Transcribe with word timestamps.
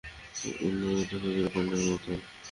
উন্মুলিত 0.61 1.11
খেজুর 1.13 1.47
কাণ্ডের 1.53 1.81
মত। 1.87 2.05